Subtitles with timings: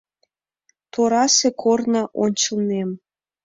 [0.93, 2.89] Торасе корно— ончылнем.